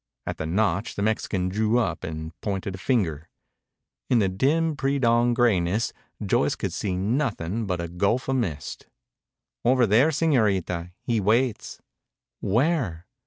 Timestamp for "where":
12.39-13.05